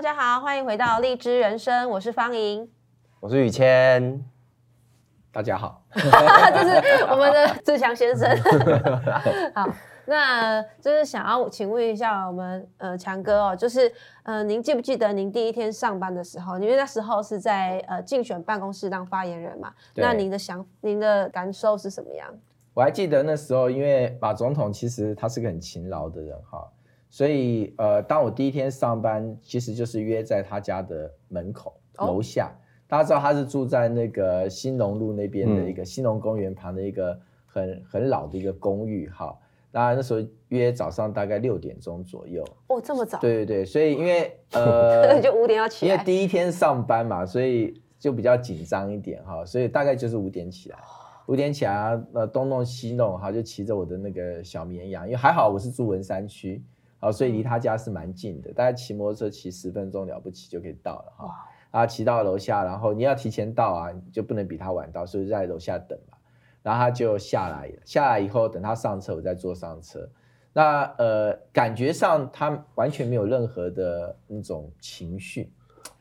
[0.00, 2.66] 大家好，欢迎回到荔枝人生，我是方莹，
[3.20, 4.24] 我是宇谦，
[5.30, 8.26] 大家好， 这是我们的志强先生，
[9.54, 9.68] 好。
[10.06, 13.92] 那就是想要请问一下我们呃强哥哦，就是
[14.22, 16.58] 呃您记不记得您第一天上班的时候？
[16.58, 19.70] 因为那时候是在呃竞选办公室当发言人嘛。
[19.96, 22.26] 那您的想您的感受是什么样？
[22.72, 26.66] 我还记得那时候，因为马总统其实他是个很勤劳的人哈，
[27.10, 32.50] 所以呃当我第一天上班，其实就是约在他家的门口楼下。
[32.86, 39.36] 大家知道他是住在那个兴农路那边的一个兴农公园旁的一个很很老的一个公寓哈。
[39.72, 43.20] 那那时候约早上大概六点钟左右哦，这么早？
[43.20, 50.78] 对对对，所以因为呃， 就五点要起来，因为第一天上班嘛，所以就比较紧张一点哈，所以大概就是五点起来，
[51.26, 56.60] 五点起来，呃，东弄西弄哈，就骑着我的那个小绵羊，因为还好我是住文山区，
[57.00, 61.34] 好，所以离他家是蛮近的，大概骑摩托车骑十分钟了不起就可以到了哈，
[61.70, 66.16] 啊，骑到楼下，然后你要提前到啊，就不能比他晚到，所以在楼下等嘛。
[66.62, 70.06] 然后他就下来，下来以后等他上车，我再坐上车。
[70.52, 75.50] 那呃，感觉上他完全没有任何的那种情绪，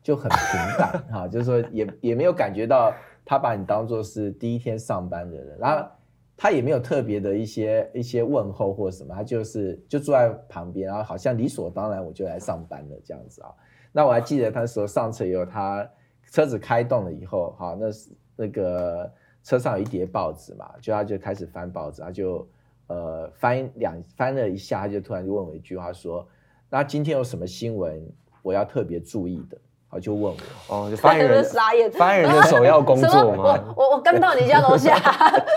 [0.00, 5.58] 就很平 淡哈，就是说也也没有感觉到他把你当做是第一天上班的人。
[5.58, 5.88] 然后
[6.36, 13.52] 他也没有特别的一些一些问候或什么，他就是就坐在旁边，然后好像理所当然我就来上班了这样子啊。
[13.92, 15.88] 那我还记得他说上车以后，他
[16.30, 19.12] 车子开动了以后，哈，那是那个。
[19.46, 22.48] 车上有一叠报纸嘛，就他就开始翻报纸，他就
[22.86, 26.26] 呃翻两翻了一下，他就突然就问我一句话说
[26.70, 28.02] ：“那今天有什么新闻
[28.40, 29.58] 我要特别注意的？”
[29.94, 33.62] 好，就问我哦，就发言人 傻眼，发言人的首要工作嘛。
[33.76, 34.98] 我我我刚到你家楼下，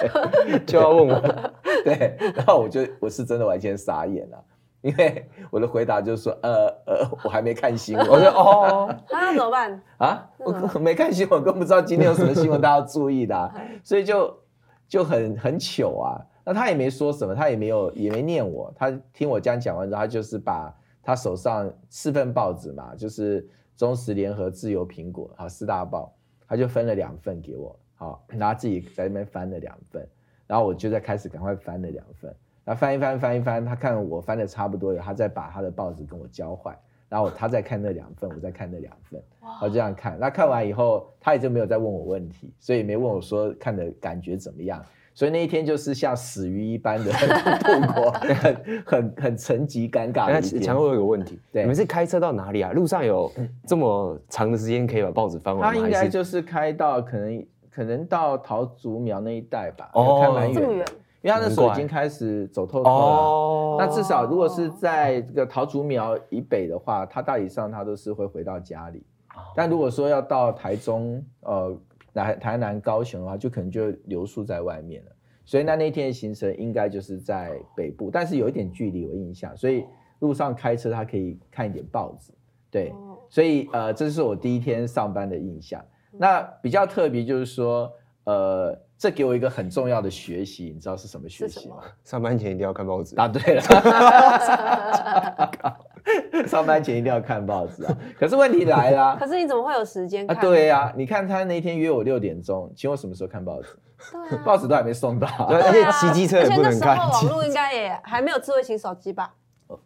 [0.67, 1.19] 就要问我，
[1.83, 4.38] 对，然后我就我是真的完全傻眼了。
[4.81, 8.08] 因为我的回答就是说，呃呃，我还没看新闻。
[8.08, 10.30] 我说哦， 那怎么办啊？
[10.37, 13.52] 我没看新闻，更不知道今天有什么新闻大家要注意的，啊，
[13.83, 14.37] 所以就
[14.87, 16.21] 就很很糗啊。
[16.45, 18.71] 那他也没说什么，他也没有也没念我。
[18.77, 20.71] 他听我这样讲完之后，他就是把
[21.04, 23.45] 他手上四份报纸嘛，就是
[23.77, 26.14] 中时联合、自由、苹果啊四大报，
[26.48, 30.05] 他就分了两份给我，好，然后自己在那边翻了两份，
[30.48, 32.36] 然后我就在开始赶快翻了两份。
[32.66, 36.77] 然后翻一翻，翻一翻，他看我翻的差不多了，他再把他的报纸跟我交换，
[37.08, 39.23] 然后他再看那两份，我再看那两份，
[39.60, 40.20] 他这样看。
[40.20, 44.83] 那看完以后，他也就没有再问我问题，所以没问我说看的感觉怎么样。
[45.17, 47.11] 所以那一天就是像死鱼一般的
[47.66, 50.32] 度过，很很很沉寂尴尬。
[50.32, 52.72] 那强哥有一个问题，对，你们是开车到哪里啊？
[52.72, 53.32] 路上有
[53.66, 55.73] 这么长的时间可以把报纸翻完吗？
[55.73, 60.86] 他应该就是开到可能可能到桃竹苗那一带吧，哦，开蛮远。
[61.23, 69.02] 因为他那时候已经开始走透透了，哦，那至少如果是在这个桃竹苗以北的话，他大体上他都是会回到家里。
[69.55, 71.76] 但如果说要到台中、呃
[72.23, 75.11] 台台南、高雄的话，就可能就留宿在外面了。
[75.45, 79.86] 所以那那天的行程应该就是在北部，但是有一点距离，我印象，所以
[80.20, 82.33] 路上开车他可以看一点报纸。
[82.70, 82.94] 对，
[83.30, 85.83] 所以呃，这是我第一天上班的印象。
[86.11, 87.92] 那比较特别就是说，
[88.26, 88.78] 呃。
[88.99, 91.84] 这给我一个很重要的学习，你知道是什么学习吗？
[92.04, 93.14] 上班前一定要看报纸。
[93.14, 93.61] 答对了。
[96.47, 97.97] 上班前一定要看报纸啊！
[98.17, 99.17] 可是问题来了。
[99.19, 100.35] 可是你怎么会有时间看？
[100.35, 103.69] 啊，对呀、啊，你看他那天约我六点钟，请我什么时候看报纸？
[104.29, 106.95] 对、啊，报纸都还没送到，而且骑机车也不能看。
[106.95, 109.33] 那时候网络应该也还没有智慧型手机吧？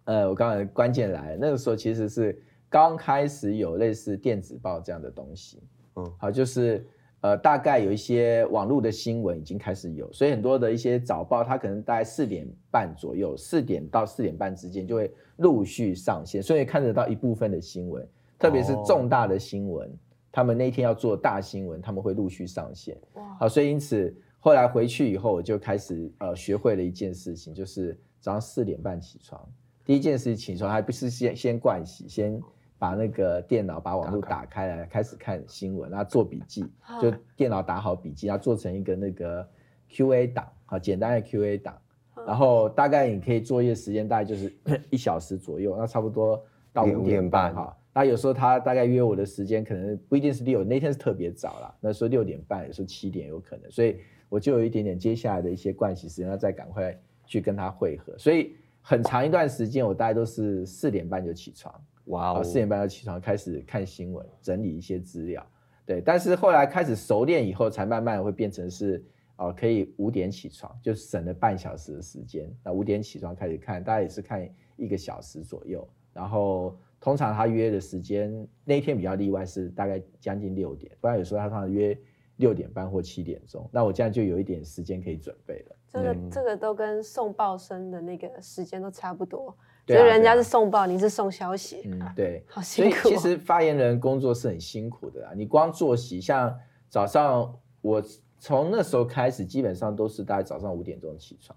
[0.05, 2.39] 呃，我刚才关键来了，那个时候其实是
[2.69, 5.63] 刚开始有类似电子报这样的东西。
[5.95, 6.85] 嗯，好，就是。
[7.21, 18.03] 呃，大概有一些网络的新闻已经开始有，所以很多的一些早报，它可能大概四点半左右，四点到四点半之间就会陆续上线，所以看得到一部分的新闻，
[18.39, 19.87] 特别是重大的新闻，
[20.31, 22.97] 他们那天要做大新闻，他们会陆续上线。
[23.39, 29.47] 好，所以因此后来回去以后，我就开始呃学会了一件事情，就是早上四点半起床，
[29.85, 32.41] 第一件事情起床还不是先先盥洗，先。
[32.81, 34.65] 把那个电脑把网络打开。
[34.65, 36.65] 来，开始看新闻，然后做笔记，
[36.99, 39.47] 就电脑打好笔记，然后做成一个那个
[39.87, 41.79] Q&A 档，好简单的 Q&A 档，
[42.25, 44.51] 然后大概你可以作业时间大概就是
[44.89, 46.43] 一小时左右，那差不多
[46.73, 47.77] 到五点半哈。
[47.93, 61.71] 那有时候他大概约我的时间可能不一定是六，那天是特别早了，那时候六点半，有时候七点有可能，所以我就有一点点接下来的一些盥洗时间，要再赶快去跟他会合，所以很长一段时间我大概都是四点半就起床。
[62.05, 65.45] 哇、四点半要起床，开始看新闻，整理一些资料，
[65.85, 66.01] 对。
[66.01, 69.03] 但是后来开始熟练以后，才慢慢会变成是
[69.37, 72.51] 哦，可以五点起床，就省了半小时的时间。
[72.63, 81.97] 那五点起床开始看，大概也是看一个小时左右，然后通常他约的时间那一天比较例外，是大概将近六点，不然有时候他通常约
[82.37, 85.75] 六点半或七点钟，那我这样就有一点时间可以准备了。
[85.87, 89.55] 这个、嗯、这个都跟送报生的那个时间都差不多，
[89.87, 91.81] 所以人家是送报，你是送消息。
[91.85, 92.97] 嗯，对，好辛苦。
[92.97, 96.57] 所以其实发言人工作是很辛苦的啊，你光作息，像
[96.89, 98.03] 早上我。
[98.43, 101.55] 从那时候开始，基本上都是大概早上五点钟起床，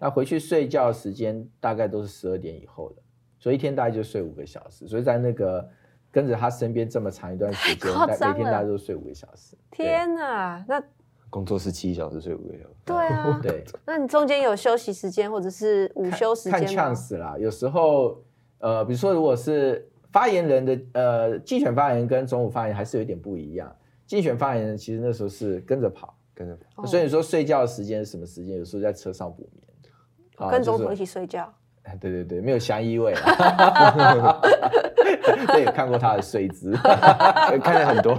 [0.00, 2.96] 那回去睡觉时间大概都是十二点以后的，
[3.38, 4.88] 所以一天大概就睡五个小时。
[4.88, 5.64] 所以在那个
[6.10, 9.56] 跟着他身边这么长一段时间，每天大概都睡五个小时。
[9.70, 10.82] 天哪，那
[11.34, 12.74] 工作是七小时睡五个小时？
[12.84, 13.64] 对啊， 对。
[13.84, 16.52] 那你中间有休息时间或者是午休时间？
[16.52, 18.22] 看 chance 啦，有时候
[18.58, 23.74] 呃，比如说如果是发言人的呃竞选发言人跟总统发言还是有点不一样。
[24.06, 26.16] 竞选发言人其实那时候是跟着跑。
[26.36, 28.58] 跟着跑，所以你说睡觉的时间是什么时间？
[28.58, 29.68] 有时候在车上补眠，
[30.38, 31.52] 哦、跟总统一起睡觉。
[31.84, 33.14] 哎，对对对，没有相依偎。
[35.48, 36.72] 对，看过他的睡姿，
[37.62, 38.18] 看了很多，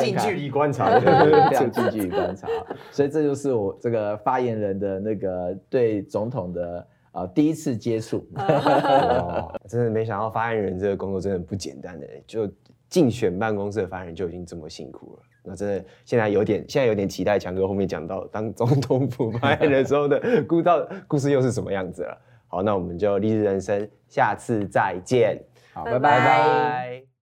[0.00, 2.48] 近距离观察，对对对，非常近距离观察。
[2.90, 8.26] 所以这就是我这个发言人的那个对总统的啊第一次接触。
[8.36, 12.50] 哦，真的没想到发言人这个工作真的不简单的，就
[12.88, 15.22] 竞选办公室的发言人就已经这么辛苦了。
[15.44, 22.18] 那真的现在有点，现在有点期待强哥后面讲到当总统府发言人时候的故道故事又是什么样子了。
[22.54, 25.36] 好，那我们就励志人生，下次再见。
[25.72, 25.98] 好，拜拜。
[25.98, 27.13] 拜拜。